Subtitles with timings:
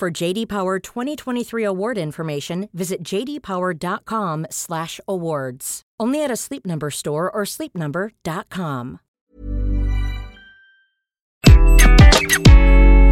[0.00, 5.82] For JD Power 2023 award information, visit jdpower.com/awards.
[6.00, 8.96] Only at a Sleep Number store or sleepnumber.com.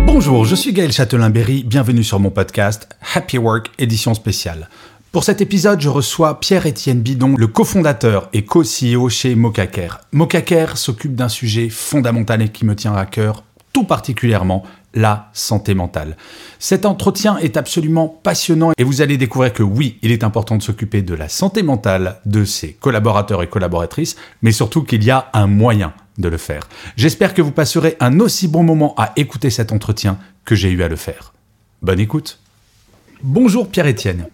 [0.07, 4.71] Bonjour, je suis Gaël Châtelain-Berry, bienvenue sur mon podcast Happy Work édition spéciale.
[5.13, 10.01] Pour cet épisode, je reçois Pierre-Étienne Bidon, le cofondateur et co-CEO chez Mocaker.
[10.13, 14.65] Mocaker s'occupe d'un sujet fondamental et qui me tient à cœur, tout particulièrement
[14.99, 16.17] la santé mentale.
[16.59, 20.63] Cet entretien est absolument passionnant et vous allez découvrir que oui, il est important de
[20.63, 25.31] s'occuper de la santé mentale de ses collaborateurs et collaboratrices, mais surtout qu'il y a
[25.35, 26.63] un moyen de le faire.
[26.97, 30.83] J'espère que vous passerez un aussi bon moment à écouter cet entretien que j'ai eu
[30.83, 31.33] à le faire.
[31.81, 32.41] Bonne écoute.
[33.23, 34.27] Bonjour Pierre-Étienne.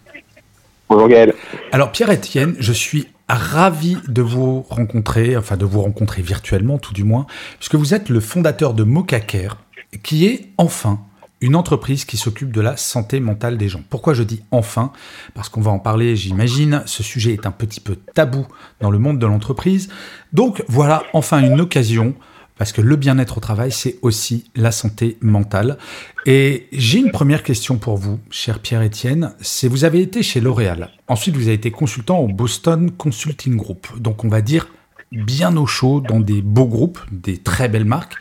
[0.88, 1.34] Bonjour Gaël.
[1.72, 7.04] Alors Pierre-Étienne, je suis ravi de vous rencontrer, enfin de vous rencontrer virtuellement tout du
[7.04, 7.26] moins,
[7.58, 9.58] puisque vous êtes le fondateur de Mocaker,
[10.02, 11.00] qui est enfin
[11.40, 13.82] une entreprise qui s'occupe de la santé mentale des gens.
[13.90, 14.92] Pourquoi je dis enfin?
[15.34, 16.82] Parce qu'on va en parler, j'imagine.
[16.86, 18.46] Ce sujet est un petit peu tabou
[18.80, 19.90] dans le monde de l'entreprise.
[20.32, 22.14] Donc voilà enfin une occasion,
[22.56, 25.76] parce que le bien-être au travail, c'est aussi la santé mentale.
[26.24, 29.34] Et j'ai une première question pour vous, cher Pierre-Étienne.
[29.40, 30.90] C'est vous avez été chez L'Oréal.
[31.08, 33.88] Ensuite, vous avez été consultant au Boston Consulting Group.
[33.98, 34.68] Donc on va dire
[35.12, 38.14] bien au chaud dans des beaux groupes, des très belles marques.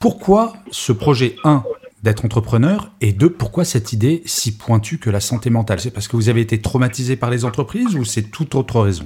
[0.00, 1.62] Pourquoi ce projet 1
[2.02, 5.78] d'être entrepreneur et 2 pourquoi cette idée si pointue que la santé mentale?
[5.78, 9.04] C'est parce que vous avez été traumatisé par les entreprises ou c'est toute autre raison?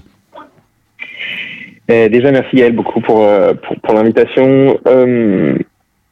[1.88, 4.78] Eh, Déjà, merci Gaël beaucoup pour, euh, pour, l'invitation.
[4.86, 5.58] Euh,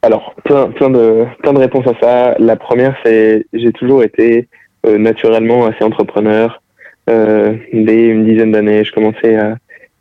[0.01, 2.35] alors, plein, plein, de, plein de réponses à ça.
[2.39, 4.49] La première, c'est j'ai toujours été
[4.85, 6.61] euh, naturellement assez entrepreneur.
[7.07, 9.55] dès une dizaine d'années, je commençais à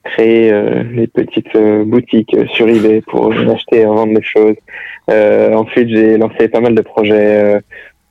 [0.04, 0.52] créer
[0.94, 4.56] des petites boutiques sur eBay pour acheter et vendre des choses.
[5.10, 7.60] Euh, ensuite, j'ai lancé pas mal de projets euh,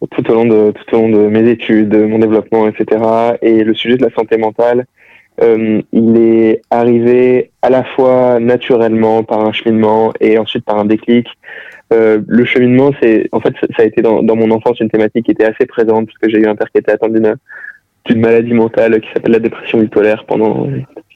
[0.09, 3.02] tout au long de tout au long de mes études, mon développement, etc.
[3.41, 4.85] Et le sujet de la santé mentale,
[5.41, 10.85] euh, il est arrivé à la fois naturellement par un cheminement et ensuite par un
[10.85, 11.28] déclic.
[11.94, 15.25] Euh, le cheminement, c'est en fait ça a été dans, dans, mon enfance une thématique
[15.25, 17.35] qui était assez présente parce que j'ai eu un père qui était atteint d'une
[18.06, 20.68] d'une maladie mentale qui s'appelle la dépression bipolaire pendant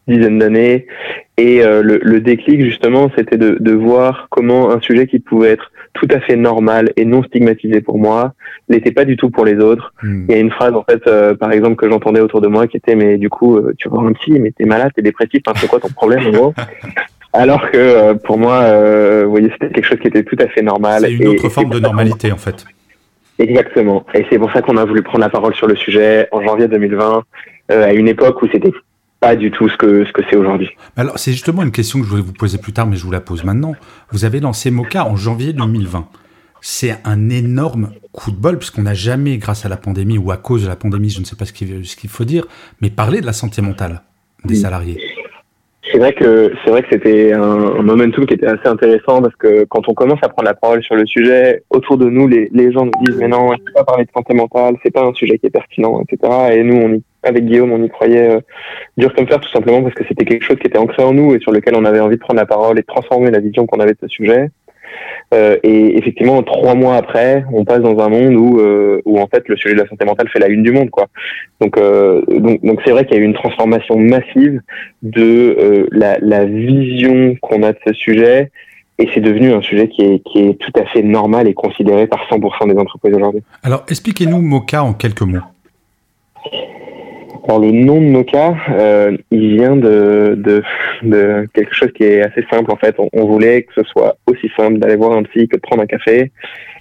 [0.07, 0.87] dizaine d'années.
[1.37, 5.49] Et euh, le, le, déclic, justement, c'était de, de, voir comment un sujet qui pouvait
[5.49, 8.33] être tout à fait normal et non stigmatisé pour moi
[8.69, 9.93] n'était pas du tout pour les autres.
[10.01, 10.25] Hmm.
[10.29, 12.67] Il y a une phrase, en fait, euh, par exemple, que j'entendais autour de moi
[12.67, 15.41] qui était, mais du coup, euh, tu vois un psy, mais t'es malade, t'es dépressif,
[15.45, 16.53] enfin, c'est quoi ton problème, en gros?
[17.33, 21.01] Alors que pour moi, vous voyez, c'était quelque chose qui était tout à fait normal.
[21.01, 22.65] C'est une autre forme de normalité, en fait.
[23.37, 24.05] Exactement.
[24.13, 26.69] Et c'est pour ça qu'on a voulu prendre la parole sur le sujet en janvier
[26.69, 27.23] 2020,
[27.67, 28.71] à une époque où c'était
[29.19, 30.69] pas du tout ce que ce que c'est aujourd'hui.
[30.97, 33.11] Alors c'est justement une question que je voulais vous poser plus tard, mais je vous
[33.11, 33.75] la pose maintenant.
[34.11, 36.07] Vous avez lancé Mocha en janvier 2020.
[36.61, 40.37] C'est un énorme coup de bol puisqu'on n'a jamais, grâce à la pandémie ou à
[40.37, 42.45] cause de la pandémie, je ne sais pas ce qu'il faut dire,
[42.81, 44.01] mais parler de la santé mentale
[44.45, 44.97] des salariés.
[45.91, 49.35] C'est vrai que c'est vrai que c'était un, un, momentum qui était assez intéressant parce
[49.35, 52.49] que quand on commence à prendre la parole sur le sujet, autour de nous, les,
[52.51, 55.03] les gens nous disent mais non, il faut pas parler de santé mentale, c'est pas
[55.03, 56.33] un sujet qui est pertinent, etc.
[56.53, 58.39] Et nous, on y avec Guillaume, on y croyait euh,
[58.97, 61.35] dur comme fer, tout simplement parce que c'était quelque chose qui était ancré en nous
[61.35, 63.65] et sur lequel on avait envie de prendre la parole et de transformer la vision
[63.65, 64.49] qu'on avait de ce sujet.
[65.33, 69.27] Euh, et effectivement, trois mois après, on passe dans un monde où, euh, où en
[69.27, 71.07] fait le sujet de la santé mentale fait la une du monde, quoi.
[71.59, 74.61] Donc, donc, c'est vrai qu'il y a eu une transformation massive
[75.01, 78.51] de la, la vision qu'on a de ce sujet,
[78.97, 82.07] et c'est devenu un sujet qui est, qui est tout à fait normal et considéré
[82.07, 83.41] par 100% des entreprises aujourd'hui.
[83.63, 85.39] Alors, expliquez-nous Mocha en quelques mots.
[87.47, 90.63] Alors le nom de Mocha, euh, il vient de, de,
[91.03, 92.95] de, quelque chose qui est assez simple en fait.
[92.97, 95.85] On, voulait que ce soit aussi simple d'aller voir un psy que de prendre un
[95.85, 96.31] café.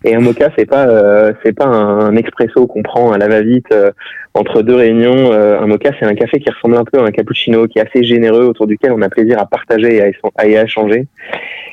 [0.04, 3.66] Et un Mocha, c'est pas euh, c'est pas un, expresso qu'on prend à la va-vite
[3.72, 3.90] euh,
[4.32, 5.32] entre deux réunions.
[5.32, 7.86] Euh, un Mocha, c'est un café qui ressemble un peu à un cappuccino, qui est
[7.86, 11.06] assez généreux, autour duquel on a plaisir à partager et à, à échanger.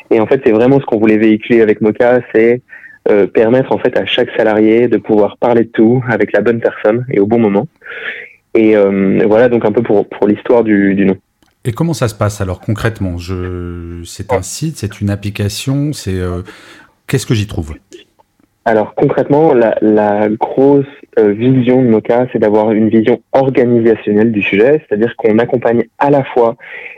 [0.09, 2.61] Et en fait, c'est vraiment ce qu'on voulait véhiculer avec Mocha, c'est
[3.09, 6.59] euh, permettre en fait à chaque salarié de pouvoir parler de tout avec la bonne
[6.59, 7.67] personne et au bon moment.
[8.53, 11.15] Et euh, voilà donc un peu pour, pour l'histoire du, du, nom.
[11.63, 13.17] Et comment ça se passe alors concrètement?
[13.17, 14.01] Je...
[14.03, 16.19] C'est un site, c'est une application, c'est...
[16.19, 16.41] Euh...
[17.07, 17.73] Qu'est-ce que j'y trouve?
[18.63, 20.85] Alors concrètement, la, la grosse
[21.19, 26.09] euh, vision de Moka, c'est d'avoir une vision organisationnelle du sujet, c'est-à-dire qu'on accompagne à
[26.09, 26.55] la fois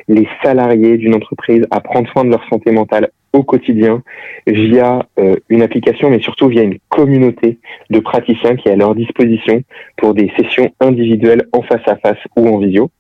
[0.07, 4.03] les salariés d'une entreprise à prendre soin de leur santé mentale au quotidien
[4.47, 7.59] via euh, une application, mais surtout via une communauté
[7.89, 9.63] de praticiens qui est à leur disposition
[9.97, 12.91] pour des sessions individuelles en face à face ou en visio.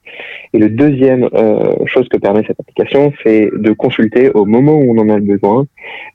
[0.53, 4.95] Et le deuxième euh, chose que permet cette application, c'est de consulter au moment où
[4.95, 5.65] on en a besoin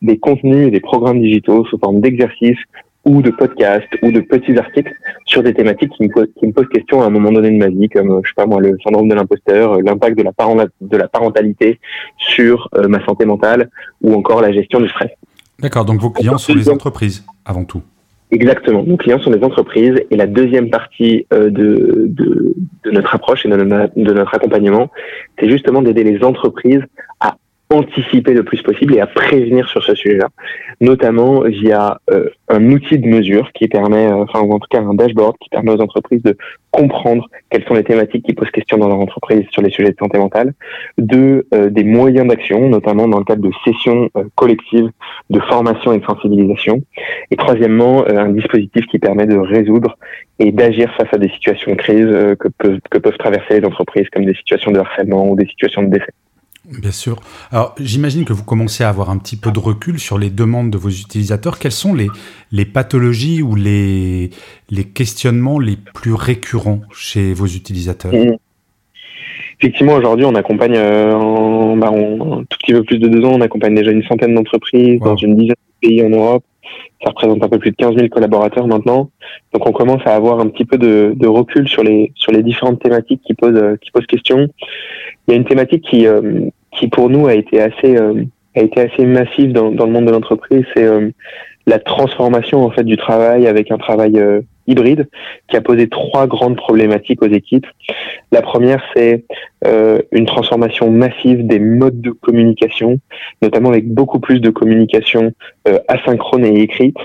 [0.02, 2.58] des contenus et des programmes digitaux sous forme d'exercices
[3.04, 4.92] ou de podcasts ou de petits articles
[5.24, 7.56] sur des thématiques qui me, posent, qui me posent question à un moment donné de
[7.56, 10.32] ma vie, comme je sais pas moi le syndrome de l'imposteur, euh, l'impact de la,
[10.80, 11.80] de la parentalité
[12.16, 13.70] sur euh, ma santé mentale
[14.02, 15.10] ou encore la gestion du stress.
[15.60, 17.82] D'accord, donc vos clients sont les entreprises avant tout.
[18.30, 18.82] Exactement.
[18.82, 22.54] Nos clients sont les entreprises et la deuxième partie euh, de, de,
[22.84, 24.90] de, notre approche et de notre accompagnement,
[25.38, 26.82] c'est justement d'aider les entreprises
[27.20, 27.36] à
[27.70, 30.28] anticiper le plus possible et à prévenir sur ce sujet-là,
[30.80, 34.94] notamment via euh, un outil de mesure qui permet, euh, enfin en tout cas un
[34.94, 36.36] dashboard qui permet aux entreprises de
[36.70, 39.96] comprendre quelles sont les thématiques qui posent question dans leur entreprise sur les sujets de
[39.98, 40.54] santé mentale,
[40.96, 44.90] de euh, des moyens d'action, notamment dans le cadre de sessions collectives
[45.28, 46.82] de formation et de sensibilisation,
[47.30, 49.98] et troisièmement un dispositif qui permet de résoudre
[50.38, 52.06] et d'agir face à des situations de crise
[52.38, 55.82] que, peuvent, que peuvent traverser les entreprises, comme des situations de harcèlement ou des situations
[55.82, 56.12] de décès.
[56.70, 57.16] Bien sûr.
[57.50, 60.70] Alors, j'imagine que vous commencez à avoir un petit peu de recul sur les demandes
[60.70, 61.58] de vos utilisateurs.
[61.58, 62.08] Quelles sont les,
[62.52, 64.30] les pathologies ou les,
[64.70, 68.12] les questionnements les plus récurrents chez vos utilisateurs?
[68.12, 68.36] Mmh.
[69.60, 73.32] Effectivement, aujourd'hui, on accompagne, euh, en, bah, un tout petit peu plus de deux ans,
[73.32, 76.44] on accompagne déjà une centaine d'entreprises dans une dizaine de pays en Europe.
[77.02, 79.10] Ça représente un peu plus de 15 000 collaborateurs maintenant.
[79.54, 82.42] Donc, on commence à avoir un petit peu de, de recul sur les, sur les
[82.42, 84.48] différentes thématiques qui posent, qui posent question.
[85.26, 88.24] Il y a une thématique qui, euh, qui pour nous a été assez euh,
[88.56, 91.10] a été assez massif dans, dans le monde de l'entreprise, c'est euh,
[91.66, 95.08] la transformation en fait du travail avec un travail euh, hybride
[95.48, 97.66] qui a posé trois grandes problématiques aux équipes.
[98.32, 99.24] La première, c'est
[99.66, 102.98] euh, une transformation massive des modes de communication,
[103.42, 105.32] notamment avec beaucoup plus de communication
[105.66, 106.96] euh, asynchrone et écrite.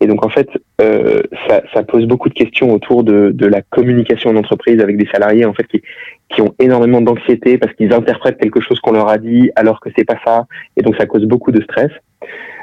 [0.00, 0.48] Et donc, en fait,
[0.80, 5.06] euh, ça, pose beaucoup de questions autour de, de la communication en entreprise avec des
[5.12, 5.82] salariés en fait qui,
[6.30, 9.90] qui ont énormément d'anxiété parce qu'ils interprètent quelque chose qu'on leur a dit alors que
[9.96, 10.46] c'est pas ça.
[10.76, 11.90] Et donc, ça cause beaucoup de stress.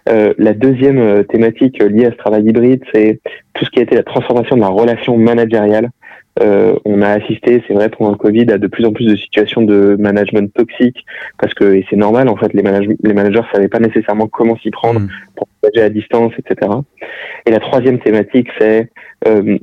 [0.10, 3.20] Euh, la deuxième euh, thématique liée à ce travail hybride, c'est
[3.54, 5.90] tout ce qui a été la transformation de la relation managériale.
[6.42, 9.16] Euh, on a assisté, c'est vrai, pendant le Covid, à de plus en plus de
[9.16, 11.06] situations de management toxique,
[11.40, 14.58] parce que et c'est normal, en fait, les, managers les managers savaient pas nécessairement comment
[14.58, 15.10] s'y prendre mmh.
[15.36, 16.72] pour manager à distance, etc.
[17.46, 18.90] Et la troisième thématique, c'est
[19.28, 19.58] euh,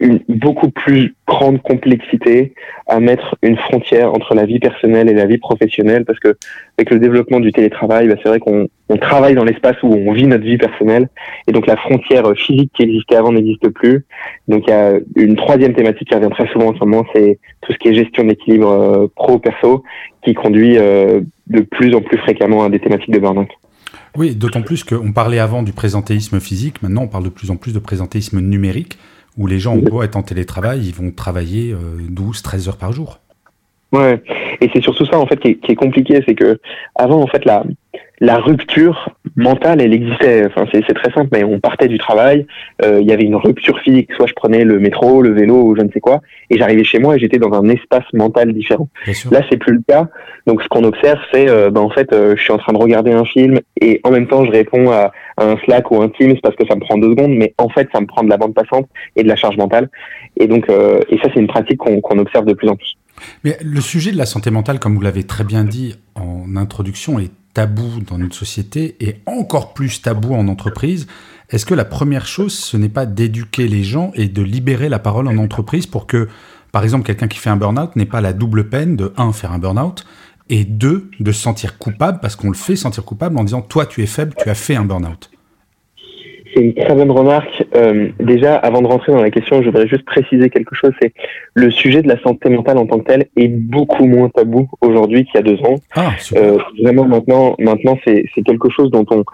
[0.00, 2.54] une beaucoup plus grande complexité
[2.86, 6.36] à mettre une frontière entre la vie personnelle et la vie professionnelle parce que
[6.78, 10.12] avec le développement du télétravail, bah, c'est vrai qu'on on travaille dans l'espace où on
[10.12, 11.08] vit notre vie personnelle
[11.46, 14.06] et donc la frontière physique qui existait avant n'existe plus.
[14.46, 17.38] Donc il y a une troisième thématique qui revient très souvent en ce moment, c'est
[17.62, 19.82] tout ce qui est gestion d'équilibre euh, pro-perso
[20.24, 23.48] qui conduit euh, de plus en plus fréquemment à des thématiques de burn-out.
[24.16, 27.56] Oui, d'autant plus qu'on parlait avant du présentéisme physique, maintenant on parle de plus en
[27.56, 28.98] plus de présentéisme numérique
[29.38, 31.74] où les gens, ont beau être en télétravail, ils vont travailler
[32.10, 33.20] 12, euh, 13 heures par jour.
[33.92, 34.22] Ouais,
[34.60, 36.60] et c'est surtout ça en fait qui est, qui est compliqué, c'est que
[36.94, 37.62] avant en fait la
[38.20, 40.44] la rupture mentale, elle existait.
[40.46, 42.46] Enfin, c'est très simple, mais on partait du travail,
[42.84, 44.12] euh, il y avait une rupture physique.
[44.16, 46.20] Soit je prenais le métro, le vélo ou je ne sais quoi,
[46.50, 48.88] et j'arrivais chez moi et j'étais dans un espace mental différent.
[49.30, 50.08] Là, c'est plus le cas.
[50.46, 52.78] Donc, ce qu'on observe, c'est, euh, ben, en fait, euh, je suis en train de
[52.78, 56.36] regarder un film et en même temps, je réponds à, un Slack ou un Teams
[56.42, 58.36] parce que ça me prend deux secondes, mais en fait, ça me prend de la
[58.36, 59.88] bande passante et de la charge mentale.
[60.36, 62.96] Et donc, et ça, c'est une pratique qu'on observe de plus en plus.
[63.44, 67.18] Mais le sujet de la santé mentale, comme vous l'avez très bien dit en introduction,
[67.18, 71.06] est tabou dans notre société et encore plus tabou en entreprise.
[71.50, 74.98] Est-ce que la première chose, ce n'est pas d'éduquer les gens et de libérer la
[74.98, 76.28] parole en entreprise pour que,
[76.72, 79.52] par exemple, quelqu'un qui fait un burn-out n'ait pas la double peine de, un, faire
[79.52, 80.04] un burn-out,
[80.50, 83.86] et deux, de se sentir coupable parce qu'on le fait sentir coupable en disant, toi,
[83.86, 85.30] tu es faible, tu as fait un burn-out
[86.54, 87.64] c'est une très bonne remarque.
[87.74, 90.92] Euh, déjà, avant de rentrer dans la question, je voudrais juste préciser quelque chose.
[91.00, 91.12] C'est
[91.54, 95.24] le sujet de la santé mentale en tant que tel est beaucoup moins tabou aujourd'hui
[95.24, 95.76] qu'il y a deux ans.
[95.94, 99.24] Ah, euh, vraiment, maintenant, maintenant, c'est quelque chose dont on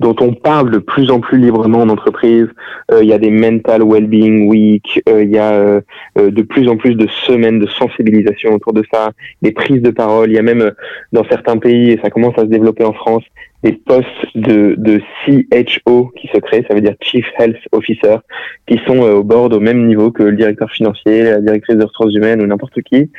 [0.00, 2.48] dont on parle de plus en plus librement en entreprise.
[2.92, 5.80] Euh, il y a des mental well-being week, euh, il y a euh,
[6.16, 10.30] de plus en plus de semaines de sensibilisation autour de ça, des prises de parole.
[10.30, 10.72] Il y a même
[11.12, 13.24] dans certains pays, et ça commence à se développer en France,
[13.62, 18.16] des postes de, de CHO qui se créent, ça veut dire Chief Health Officer,
[18.66, 22.14] qui sont au bord au même niveau que le directeur financier, la directrice des ressources
[22.14, 23.10] humaines ou n'importe qui.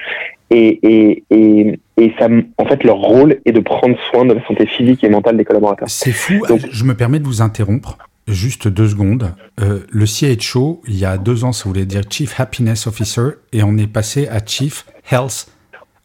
[0.51, 4.45] Et, et, et, et, ça, en fait, leur rôle est de prendre soin de la
[4.45, 5.89] santé physique et mentale des collaborateurs.
[5.89, 6.41] C'est fou.
[6.71, 7.97] je me permets de vous interrompre.
[8.27, 9.33] juste deux secondes.
[9.61, 13.63] Euh, le CHO, il y a deux ans, ça voulait dire Chief Happiness Officer, et
[13.63, 15.47] on est passé à Chief Health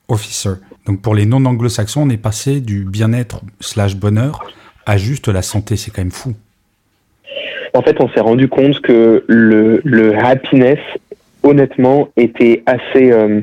[0.08, 0.54] Officer.
[0.86, 4.40] Donc pour les non-anglo-saxons, on est passé du bien-être slash bonheur
[4.86, 5.76] à juste la santé.
[5.76, 6.34] C'est quand même fou.
[7.74, 10.78] En fait, on s'est rendu compte que le, le happiness,
[11.42, 13.40] honnêtement, était assez, euh,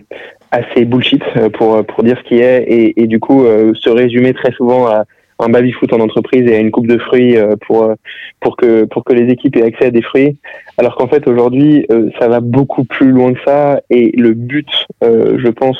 [0.52, 4.34] assez bullshit euh, pour, pour dire ce qui est, et, et du coup, se résumait
[4.34, 5.06] très souvent à
[5.40, 7.96] un baby-foot en entreprise et à une coupe de fruits euh, pour euh,
[8.40, 10.38] pour que pour que les équipes aient accès à des fruits.
[10.78, 14.70] Alors qu'en fait aujourd'hui euh, ça va beaucoup plus loin que ça et le but,
[15.02, 15.78] je pense,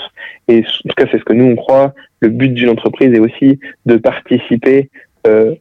[0.48, 3.20] et en tout cas c'est ce que nous on croit, le but d'une entreprise est
[3.20, 4.90] aussi de participer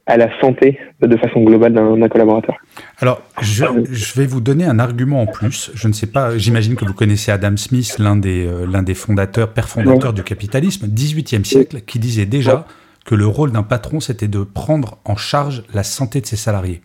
[0.06, 2.56] à la santé de façon globale d'un collaborateur.
[3.00, 5.70] Alors, je, je, vais vous donner un argument en plus.
[5.74, 9.52] Je ne sais pas, j'imagine que vous connaissez Adam Smith, l'un des, l'un des fondateurs,
[9.52, 12.66] père fondateur du capitalisme, 18e siècle, qui disait déjà
[13.06, 16.82] que le rôle d'un patron, c'était de prendre en charge la santé de ses salariés.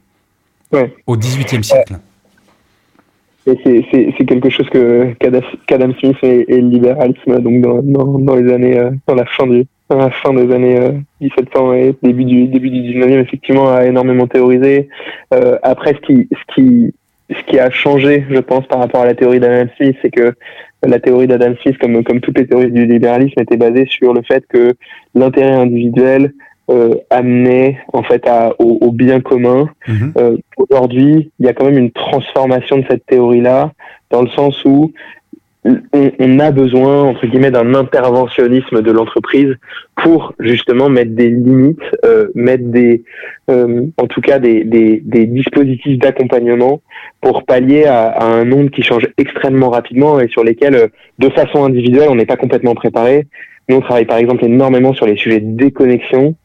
[1.08, 1.96] Au XVIIIe siècle.
[3.46, 5.14] C'est quelque chose que
[5.68, 9.66] qu'Adam Smith et, le libéralisme, donc dans, les années, euh, dans la fin du,
[9.98, 10.80] la fin des années
[11.22, 14.90] 1700 euh, et début du début du 19e, effectivement, a énormément théorisé.
[15.34, 16.94] Euh, après, ce qui, ce qui,
[17.30, 20.34] ce qui a changé, je pense, par rapport à la théorie d'Adam Smith, c'est que
[20.84, 24.22] la théorie d'Adam Smith, comme, comme toutes les théories du libéralisme, était basée sur le
[24.24, 24.74] fait que
[25.14, 26.34] l'intérêt individuel
[26.70, 29.70] euh, amenait en fait à, au, bien commun.
[29.88, 30.14] Mhm.
[30.18, 33.72] Euh, Aujourd'hui, il y a quand même une transformation de cette théorie-là,
[34.10, 34.94] dans le sens où
[35.64, 39.56] on, a besoin, entre guillemets, d'un interventionnisme de l'entreprise
[39.96, 43.04] pour justement mettre des limites, euh, mettre des,
[43.50, 46.82] euh, en tout cas des, des, dispositifs d'accompagnement
[47.22, 50.88] pour pallier à, un monde qui change extrêmement rapidement et sur lesquels, euh,
[51.20, 53.28] de façon individuelle, on n'est pas complètement préparé.
[53.70, 56.36] Nous, on travaille par exemple énormément sur les sujets de déconnexion.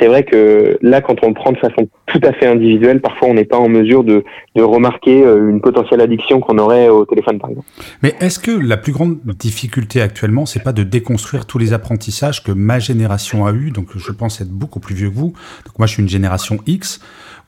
[0.00, 3.28] C'est vrai que là, quand on le prend de façon tout à fait individuelle, parfois
[3.28, 4.24] on n'est pas en mesure de,
[4.54, 7.66] de, remarquer euh, une potentielle addiction qu'on aurait au téléphone, par exemple.
[8.02, 12.44] Mais est-ce que la plus grande difficulté actuellement, c'est pas de déconstruire tous les apprentissages
[12.44, 13.72] que ma génération a eu?
[13.72, 15.32] Donc, je pense être beaucoup plus vieux que vous.
[15.78, 17.00] Moi, je suis une génération X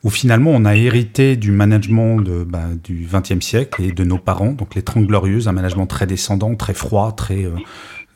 [0.05, 4.19] où finalement on a hérité du management de, bah, du XXe siècle et de nos
[4.19, 7.50] parents, donc les Trente Glorieuses, un management très descendant, très froid, très euh,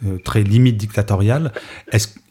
[0.06, 1.50] euh, très limite dictatoriale.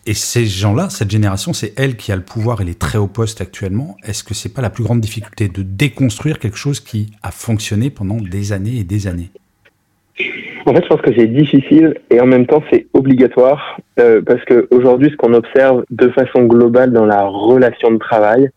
[0.08, 3.08] et ces gens-là, cette génération, c'est elle qui a le pouvoir, elle est très au
[3.08, 3.98] poste actuellement.
[4.06, 7.90] Est-ce que c'est pas la plus grande difficulté de déconstruire quelque chose qui a fonctionné
[7.90, 9.32] pendant des années et des années?
[10.66, 14.46] En fait, je pense que c'est difficile et en même temps c'est obligatoire euh, parce
[14.46, 18.50] que aujourd'hui, ce qu'on observe de façon globale dans la relation de travail,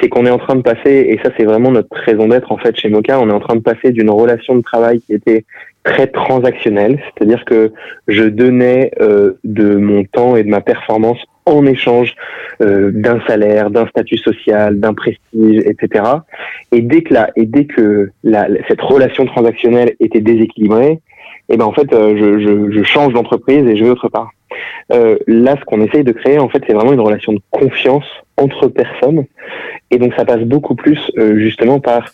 [0.00, 2.58] c'est qu'on est en train de passer, et ça c'est vraiment notre raison d'être en
[2.58, 5.44] fait chez Moka, on est en train de passer d'une relation de travail qui était
[5.82, 7.72] très transactionnelle, c'est-à-dire que
[8.08, 12.14] je donnais euh, de mon temps et de ma performance en échange
[12.60, 16.04] euh, d'un salaire, d'un statut social, d'un prestige, etc.
[16.72, 21.00] Et dès que la, et dès que la, cette relation transactionnelle était déséquilibrée,
[21.48, 24.08] et eh ben en fait euh, je, je, je change d'entreprise et je vais autre
[24.08, 24.30] part.
[24.92, 28.04] Euh, là, ce qu'on essaye de créer, en fait, c'est vraiment une relation de confiance
[28.36, 29.24] entre personnes.
[29.90, 32.04] Et donc, ça passe beaucoup plus euh, justement par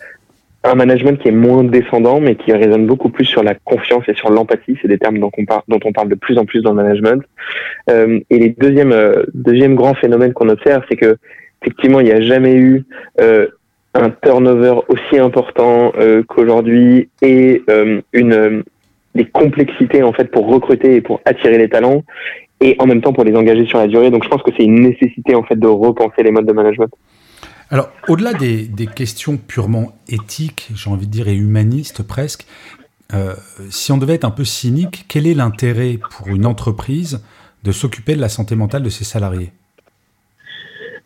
[0.65, 4.15] un management qui est moins descendant, mais qui résonne beaucoup plus sur la confiance et
[4.15, 4.77] sur l'empathie.
[4.83, 5.45] C'est des termes dont on,
[5.93, 7.23] parle, de plus en plus dans le management.
[7.91, 11.17] Euh, et les deuxième, euh, deuxième grand phénomène qu'on observe, c'est que
[11.63, 12.85] effectivement, il n'y a jamais eu
[13.21, 13.47] euh,
[13.95, 15.93] un turnover aussi important
[16.29, 17.63] qu'aujourd'hui et
[18.13, 18.63] une
[19.15, 22.05] des complexités en fait pour recruter et pour attirer les talents
[22.61, 24.11] et en même temps pour les engager sur la durée.
[24.11, 26.91] Donc je pense que c'est une nécessité en fait de repenser les modes de management.
[27.71, 32.47] Alors, au-delà des, questions purement éthiques, j'ai envie de dire, et humanistes presque,
[33.13, 33.35] euh,
[33.71, 37.25] si on devait être un peu cynique, quel est l'intérêt pour une entreprise
[37.65, 39.51] de s'occuper de la santé mentale de ses salariés?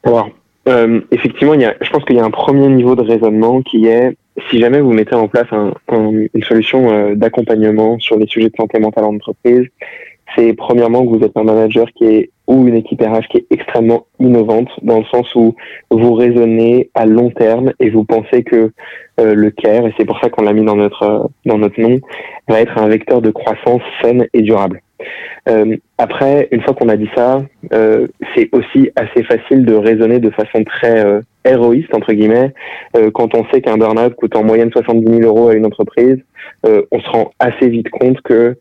[0.04, 0.30] Alors,
[0.68, 3.62] euh, effectivement, il y a, je pense qu'il y a un premier niveau de raisonnement
[3.62, 4.16] qui est
[4.48, 8.78] si jamais vous mettez en place une solution euh, d'accompagnement sur les sujets de santé
[8.78, 9.66] mentale en entreprise,
[10.36, 13.46] c'est premièrement que vous êtes un manager qui est ou une équipe RH qui est
[13.50, 15.54] extrêmement innovante dans le sens où
[15.90, 18.72] vous raisonnez à long terme et vous pensez que
[19.20, 21.98] euh, le CARE, et c'est pour ça qu'on l'a mis dans notre dans notre nom,
[22.48, 24.82] va être un vecteur de croissance saine et durable.
[25.48, 27.42] Euh, après, une fois qu'on a dit ça,
[27.72, 32.52] euh, c'est aussi assez facile de raisonner de façon très euh, héroïste, entre guillemets.
[32.96, 36.18] Euh, quand on sait qu'un burn-out coûte en moyenne 70 000 euros à une entreprise,
[36.66, 38.56] euh, on se rend assez vite compte que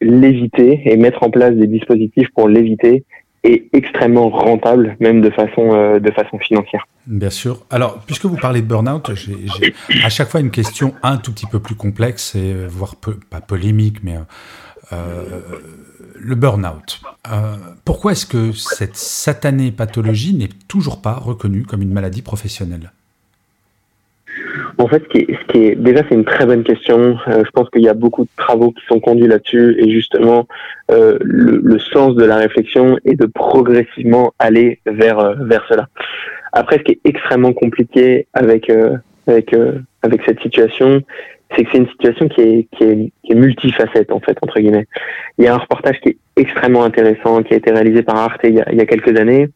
[0.00, 3.04] l'éviter et mettre en place des dispositifs pour l'éviter
[3.44, 6.86] est extrêmement rentable, même de façon, de façon financière.
[7.06, 7.64] Bien sûr.
[7.70, 9.72] Alors, puisque vous parlez de burn-out, j'ai
[10.04, 13.40] à chaque fois une question un tout petit peu plus complexe, et voire peu, pas
[13.40, 14.16] polémique, mais
[14.92, 15.40] euh,
[16.14, 17.00] le burn-out.
[17.30, 22.92] Euh, pourquoi est-ce que cette satanée pathologie n'est toujours pas reconnue comme une maladie professionnelle?
[24.78, 27.18] En fait, ce qui est, ce qui est déjà, c'est une très bonne question.
[27.26, 30.46] Euh, je pense qu'il y a beaucoup de travaux qui sont conduits là-dessus, et justement,
[30.92, 35.88] euh, le, le, sens de la réflexion est de progressivement aller vers euh, vers cela.
[36.52, 39.54] Après, ce qui est extrêmement compliqué avec euh, avec
[40.02, 41.02] avec cette situation,
[41.56, 44.60] c'est que c'est une situation qui est, qui est, qui est multifacette en fait entre
[44.60, 44.86] guillemets.
[45.38, 48.40] Il y a un reportage qui est extrêmement intéressant qui a été réalisé par Arte
[48.44, 49.48] il y a, il y a quelques années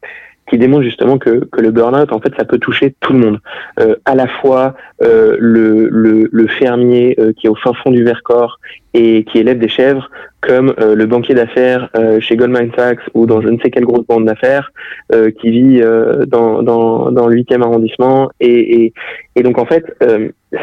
[0.49, 3.39] qui démontre justement que, que le burn-out, en fait, ça peut toucher tout le monde.
[3.79, 7.91] Euh, à la fois euh, le, le, le, fermier euh, qui est au fin fond
[7.91, 8.59] du Vercors
[8.93, 10.09] et qui élève des chèvres,
[10.41, 13.85] comme euh, le banquier d'affaires euh, chez Goldman Sachs ou dans je ne sais quelle
[13.85, 14.71] grosse banque d'affaires
[15.13, 15.81] euh, qui vit
[16.27, 18.29] dans, dans, dans le 8e arrondissement.
[18.39, 18.93] Et, et,
[19.35, 19.85] et, donc, en fait,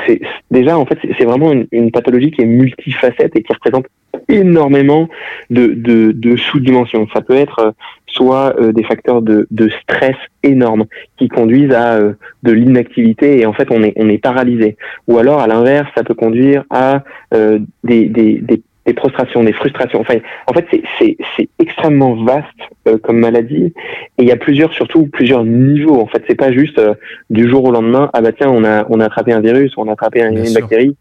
[0.07, 0.21] c'est
[0.51, 3.87] déjà, en fait, c'est vraiment une, une, pathologie qui est multifacette et qui représente
[4.29, 5.09] énormément
[5.49, 7.09] de, de, de sous-dimensions.
[7.13, 7.75] Ça peut être
[8.11, 10.85] soit des facteurs de, de stress énormes
[11.17, 14.77] qui conduisent à de l'inactivité et en fait on est on est paralysé.
[15.09, 17.03] Ou alors à l'inverse, ça peut conduire à
[17.33, 20.01] des, des, des des prostrations, des frustrations.
[20.01, 20.67] Enfin, en fait,
[20.99, 22.47] c'est extrêmement vaste
[22.89, 23.73] euh, comme maladie
[24.19, 26.01] et il y a plusieurs, surtout plusieurs niveaux.
[26.01, 26.95] En fait, c'est pas juste euh,
[27.29, 28.11] du jour au lendemain.
[28.13, 30.97] Ah bah tiens, on a on a attrapé un virus, on a attrapé une bactérie.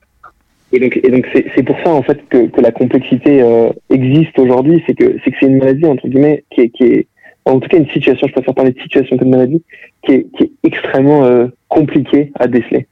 [0.71, 4.37] Et donc, et donc c'est pour ça en fait que, que la complexité euh, existe
[4.37, 4.83] aujourd'hui.
[4.85, 7.07] C'est que c'est que c'est une maladie entre guillemets qui est, qui est
[7.45, 8.27] en tout cas une situation.
[8.27, 9.63] Je préfère parler de situation que de maladie
[10.03, 11.27] qui est, qui est extrêmement
[11.69, 12.87] compliquée à déceler.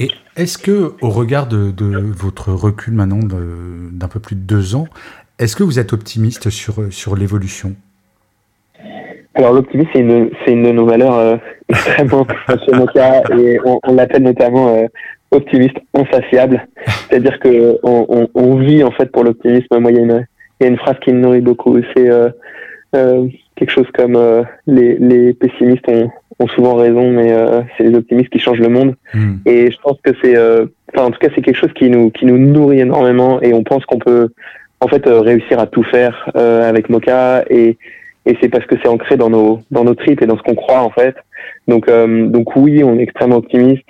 [0.00, 1.72] Et est-ce que, au regard de,
[2.16, 4.86] votre recul maintenant d'un peu plus de deux ans,
[5.40, 7.74] est-ce que vous êtes optimiste sur, sur l'évolution?
[9.34, 11.36] Alors l'optimisme, c'est une, de nos valeurs euh,
[11.68, 12.26] extrêmement
[12.72, 14.86] Moka et on, on l'appelle notamment euh,
[15.30, 16.66] optimiste insatiable.
[17.08, 19.78] C'est-à-dire que on, on, vit en fait pour l'optimisme.
[19.78, 20.26] Moi, il y, a une,
[20.60, 21.78] il y a une phrase qui me nourrit beaucoup.
[21.96, 22.28] C'est euh,
[22.94, 24.16] euh quelque chose comme
[24.68, 26.08] les, les pessimistes ont,
[26.40, 28.94] ont souvent raison, mais euh, c'est les optimistes qui changent le monde.
[29.12, 29.36] Hmm.
[29.46, 32.10] Et je pense que c'est, euh, enfin en tout cas, c'est quelque chose qui nous
[32.10, 34.28] qui nous nourrit énormément, et on pense qu'on peut
[34.80, 37.76] en fait euh, réussir à tout faire avec Mocha, et
[38.26, 40.54] et c'est parce que c'est ancré dans nos dans nos tripes et dans ce qu'on
[40.54, 41.16] croit en fait.
[41.66, 43.88] Donc donc oui, on est extrêmement optimiste.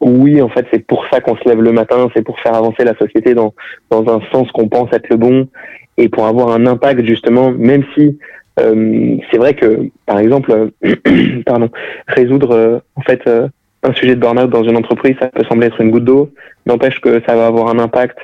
[0.00, 2.84] Oui, en fait, c'est pour ça qu'on se lève le matin, c'est pour faire avancer
[2.84, 3.54] la société dans
[3.90, 5.48] dans un sens qu'on pense être le bon
[5.96, 8.18] et pour avoir un impact justement, même si
[8.60, 10.70] euh, c'est vrai que, par exemple,
[11.46, 11.70] pardon,
[12.06, 13.48] résoudre euh, en fait euh,
[13.82, 16.30] un sujet de burn-out dans une entreprise, ça peut sembler être une goutte d'eau,
[16.66, 18.18] n'empêche que ça va avoir un impact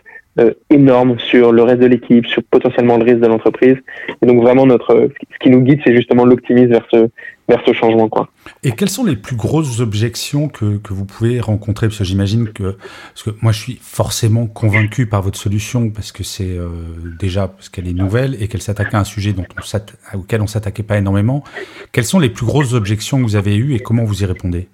[0.70, 3.76] énorme sur le reste de l'équipe, sur potentiellement le risque de l'entreprise.
[4.22, 7.10] Et donc vraiment notre, ce qui nous guide, c'est justement l'optimisme vers ce,
[7.50, 8.08] vers ce changement.
[8.08, 8.28] Quoi.
[8.62, 11.88] Et quelles sont les plus grosses objections que, que vous pouvez rencontrer?
[11.88, 12.76] Parce que j'imagine que,
[13.12, 16.68] parce que moi je suis forcément convaincu par votre solution, parce que c'est euh,
[17.18, 20.46] déjà parce qu'elle est nouvelle et qu'elle s'attaque à un sujet dont on auquel on
[20.46, 21.44] s'attaquait pas énormément.
[21.92, 24.68] Quelles sont les plus grosses objections que vous avez eues et comment vous y répondez?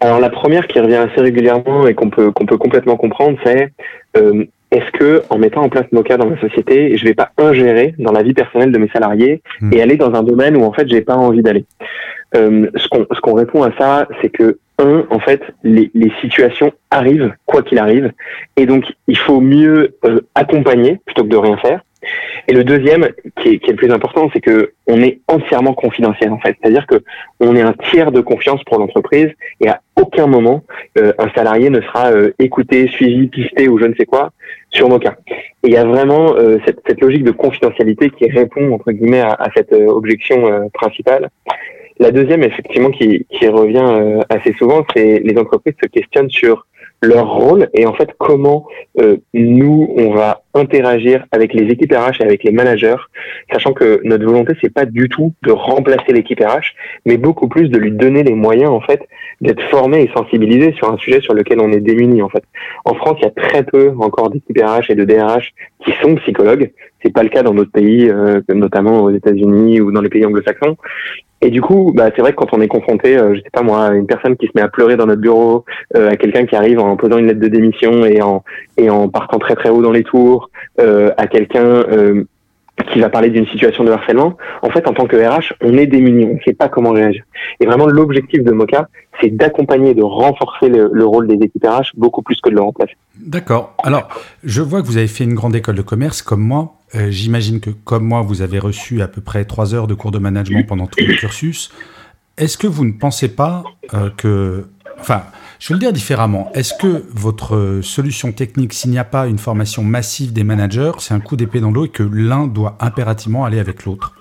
[0.00, 3.72] Alors la première qui revient assez régulièrement et qu'on peut qu'on peut complètement comprendre, c'est
[4.16, 7.94] euh, est-ce que en mettant en place Mocha dans ma société, je vais pas ingérer
[7.98, 9.72] dans la vie personnelle de mes salariés hmm.
[9.72, 11.64] et aller dans un domaine où en fait j'ai pas envie d'aller
[12.36, 16.12] euh, Ce qu'on ce qu'on répond à ça, c'est que un, en fait, les, les
[16.20, 18.12] situations arrivent quoi qu'il arrive,
[18.56, 21.80] et donc il faut mieux euh, accompagner plutôt que de rien faire.
[22.46, 25.74] Et le deuxième, qui est, qui est le plus important, c'est que on est entièrement
[25.74, 26.56] confidentiel en fait.
[26.60, 27.02] C'est-à-dire que
[27.40, 30.64] on est un tiers de confiance pour l'entreprise et à aucun moment
[30.96, 34.30] euh, un salarié ne sera euh, écouté, suivi, pisté ou je ne sais quoi
[34.70, 35.16] sur cas.
[35.28, 39.20] Et il y a vraiment euh, cette, cette, logique de confidentialité qui répond entre guillemets
[39.20, 41.30] à, à cette objection principale.
[42.00, 46.64] La deuxième, effectivement, qui, qui revient assez souvent, c'est les entreprises se questionnent sur
[47.02, 48.66] leur rôle et en fait comment
[48.98, 52.96] euh, nous on va interagir avec les équipes RH et avec les managers,
[53.52, 56.74] sachant que notre volonté c'est pas du tout de remplacer l'équipe RH,
[57.06, 59.00] mais beaucoup plus de lui donner les moyens en fait
[59.40, 62.42] d'être formé et sensibilisé sur un sujet sur lequel on est démuni en fait.
[62.84, 65.52] En France, il y a très peu encore d'équipes RH et de DRH
[65.84, 66.72] qui sont psychologues.
[67.02, 70.26] C'est pas le cas dans d'autres pays, euh, notamment aux États-Unis ou dans les pays
[70.26, 70.76] anglo-saxons.
[71.40, 73.62] Et du coup, bah, c'est vrai que quand on est confronté, euh, je sais pas
[73.62, 75.64] moi, à une personne qui se met à pleurer dans notre bureau,
[75.96, 78.42] euh, à quelqu'un qui arrive en posant une lettre de démission et en
[78.76, 80.37] et en partant très très haut dans les tours,
[80.80, 82.24] euh, à quelqu'un euh,
[82.92, 85.86] qui va parler d'une situation de harcèlement, en fait, en tant que RH, on est
[85.86, 87.24] démuni, on ne sait pas comment réagir.
[87.60, 88.88] Et vraiment, l'objectif de Mocha,
[89.20, 92.60] c'est d'accompagner, de renforcer le, le, rôle des équipes RH beaucoup plus que de le
[92.60, 92.96] remplacer.
[93.16, 93.74] D'accord.
[93.82, 94.08] Alors,
[94.44, 96.74] je vois que vous avez fait une grande école de commerce comme moi.
[96.94, 100.12] Euh, J'imagine que, comme moi, vous avez reçu à peu près trois heures de cours
[100.12, 101.70] de management pendant tout le cursus.
[102.36, 103.64] Est-ce que vous ne pensez pas
[104.16, 104.66] que...
[105.00, 105.22] Enfin,
[105.58, 106.50] je vais le dire différemment.
[106.54, 111.14] Est-ce que votre solution technique, s'il n'y a pas une formation massive des managers, c'est
[111.14, 114.14] un coup d'épée dans l'eau et que l'un doit impérativement aller avec l'autre?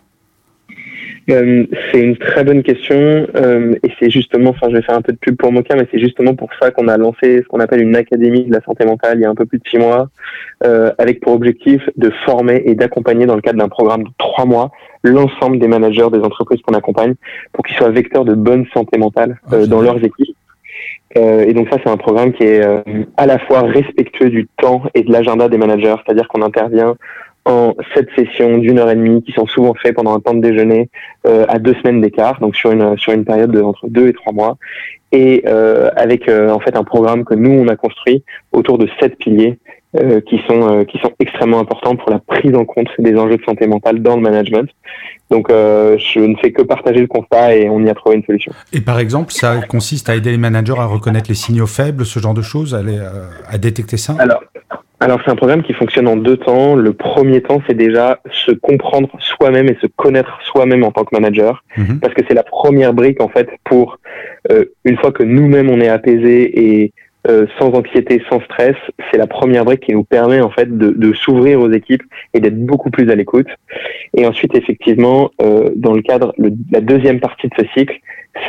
[1.30, 2.96] Euh, c'est une très bonne question
[3.36, 5.86] euh, et c'est justement, enfin je vais faire un peu de pub pour Moka, mais
[5.92, 8.86] c'est justement pour ça qu'on a lancé ce qu'on appelle une académie de la santé
[8.86, 10.08] mentale il y a un peu plus de six mois,
[10.64, 14.46] euh, avec pour objectif de former et d'accompagner dans le cadre d'un programme de trois
[14.46, 14.72] mois
[15.04, 17.16] l'ensemble des managers des entreprises qu'on accompagne
[17.52, 20.37] pour qu'ils soient vecteurs de bonne santé mentale dans leurs équipes.
[21.16, 22.62] Et donc ça, c'est un programme qui est
[23.16, 26.96] à la fois respectueux du temps et de l'agenda des managers, c'est-à-dire qu'on intervient
[27.48, 30.42] en sept sessions d'une heure et demie qui sont souvent faites pendant un temps de
[30.42, 30.90] déjeuner
[31.26, 34.14] euh, à deux semaines d'écart, donc sur une sur une période de entre deux et
[34.14, 34.58] trois mois,
[35.14, 38.88] et euh, avec euh, en fait un programme que nous on a construit autour de
[39.00, 39.58] sept piliers
[40.26, 43.68] qui sont qui sont extrêmement importants pour la prise en compte des enjeux de santé
[43.68, 44.70] mentale dans le management.
[45.32, 48.52] Donc je ne fais que partager le constat et on y a trouvé une solution.
[48.74, 52.20] Et par exemple, ça consiste à aider les managers à reconnaître les signaux faibles, ce
[52.20, 52.82] genre de choses, à,
[53.50, 54.16] à détecter ça?
[54.20, 54.42] Alors
[55.00, 56.76] alors c'est un programme qui fonctionne en deux temps.
[56.76, 61.16] Le premier temps, c'est déjà se comprendre soi-même et se connaître soi-même en tant que
[61.16, 62.00] manager, mhm.
[62.00, 64.00] parce que c'est la première brique en fait pour
[64.52, 66.94] euh, une fois que nous-mêmes on est apaisé et
[67.28, 68.76] euh, sans anxiété, sans stress,
[69.12, 72.40] c'est la première brique qui nous permet en fait de, de s'ouvrir aux équipes et
[72.40, 73.48] d'être beaucoup plus à l'écoute.
[74.16, 78.00] Et ensuite, effectivement, euh, dans le cadre, le, la deuxième partie de ce cycle,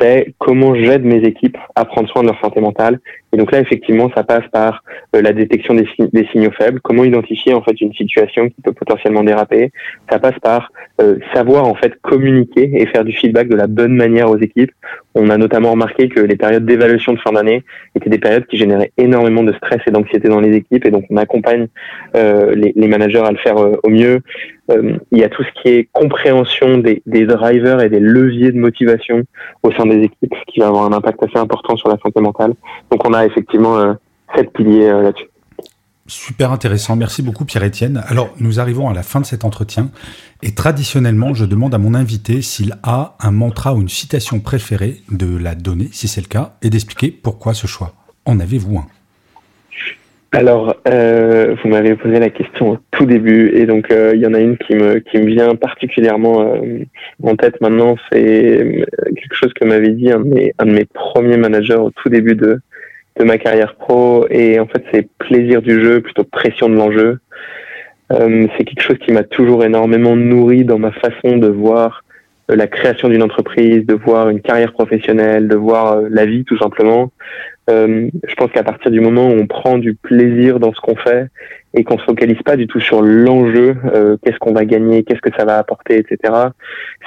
[0.00, 3.00] c'est comment j'aide mes équipes à prendre soin de leur santé mentale.
[3.32, 4.82] Et donc là, effectivement, ça passe par
[5.14, 5.86] euh, la détection des,
[6.32, 9.70] signaux faibles, comment identifier en fait une situation qui peut potentiellement déraper.
[10.10, 13.94] Ça passe par euh, savoir en fait communiquer et faire du feedback de la bonne
[13.94, 14.72] manière aux équipes.
[15.20, 18.56] On a notamment remarqué que les périodes d'évaluation de fin d'année étaient des périodes qui
[18.56, 21.66] généraient énormément de stress et d'anxiété dans les équipes, et donc on accompagne
[22.16, 24.20] euh, les, managers à le faire au mieux.
[24.70, 28.58] il y a tout ce qui est compréhension des, des drivers et des leviers de
[28.58, 29.22] motivation
[29.62, 32.54] au sein des équipes, qui va avoir un impact assez important sur la santé mentale.
[32.90, 33.94] Donc on a effectivement euh,
[34.34, 35.28] sept piliers euh, là-dessus.
[36.08, 38.02] Super intéressant, merci beaucoup Pierre-Étienne.
[38.08, 39.90] Alors nous arrivons à la fin de cet entretien
[40.42, 45.02] et traditionnellement je demande à mon invité s'il a un mantra ou une citation préférée
[45.10, 47.92] de la donner, si c'est le cas, et d'expliquer pourquoi ce choix.
[48.24, 48.86] En avez-vous un?
[50.32, 54.32] Alors, euh, vous m'avez posé la question au tout début, et donc il y en
[54.32, 56.54] a une qui me qui me vient particulièrement
[57.22, 57.96] en tête maintenant.
[58.10, 62.60] C'est quelque chose que m'avait dit un de mes premiers managers au tout début de
[63.18, 67.18] de ma carrière pro et en fait c'est plaisir du jeu plutôt pression de l'enjeu.
[68.12, 72.04] Euh, c'est quelque chose qui m'a toujours énormément nourri dans ma façon de voir
[72.50, 76.44] euh, la création d'une entreprise, de voir une carrière professionnelle, de voir euh, la vie
[76.44, 77.12] tout simplement.
[77.68, 80.96] Euh, je pense qu'à partir du moment où on prend du plaisir dans ce qu'on
[80.96, 81.28] fait
[81.74, 85.20] et qu'on se focalise pas du tout sur l'enjeu, euh, qu'est-ce qu'on va gagner, qu'est-ce
[85.20, 86.32] que ça va apporter, etc.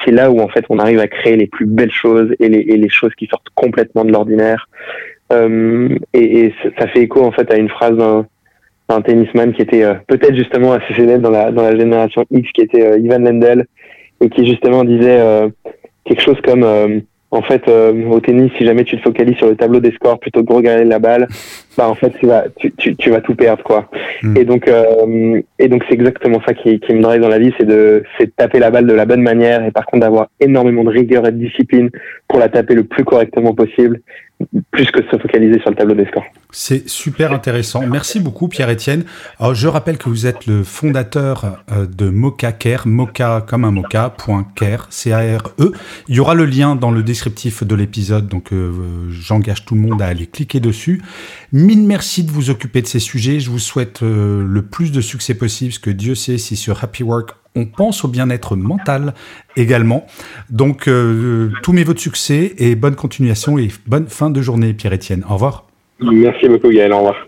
[0.06, 2.60] C'est là où en fait on arrive à créer les plus belles choses et les,
[2.60, 4.70] et les choses qui sortent complètement de l'ordinaire.
[5.32, 8.26] Euh, et, et, ça fait écho en fait à une phrase d'un,
[9.02, 12.62] tennisman qui était euh, peut-être justement assez célèbre dans la, dans la génération X, qui
[12.62, 13.66] était euh, Ivan Lendl,
[14.20, 15.20] et qui justement disait
[16.06, 16.64] quelque chose comme
[17.32, 20.44] en fait, au tennis, si jamais tu te focalises sur le tableau des scores plutôt
[20.44, 21.28] que de regarder la balle,
[21.78, 23.90] bah en fait, tu vas, tu, tu, tu vas tout perdre, quoi.
[24.24, 24.36] Hmm.
[24.36, 27.54] Et donc, euh, et donc c'est exactement ça qui, qui me drive dans la vie,
[27.58, 30.28] c'est de, c'est de taper la balle de la bonne manière et par contre d'avoir
[30.40, 31.90] énormément de rigueur et de discipline
[32.28, 34.02] pour la taper le plus correctement possible
[34.72, 36.26] plus que de se focaliser sur le tableau des scores.
[36.52, 37.86] C'est super intéressant.
[37.88, 39.04] Merci beaucoup, Pierre-Etienne.
[39.40, 43.72] Alors, je rappelle que vous êtes le fondateur euh, de Mocha Care, mocha comme un
[43.72, 45.72] mocha.care, C-A-R-E.
[46.08, 48.72] Il y aura le lien dans le descriptif de l'épisode, donc euh,
[49.10, 51.02] j'engage tout le monde à aller cliquer dessus.
[51.62, 53.40] Mille merci de vous occuper de ces sujets.
[53.40, 56.84] Je vous souhaite euh, le plus de succès possible, parce que Dieu sait si sur
[56.84, 59.14] Happy Work, on pense au bien-être mental
[59.56, 60.08] également.
[60.50, 64.74] Donc, euh, tous mes voeux de succès et bonne continuation et bonne fin de journée,
[64.74, 65.24] Pierre-Etienne.
[65.30, 65.68] Au revoir.
[66.00, 66.94] Merci beaucoup, Gaël.
[66.94, 67.28] Au revoir.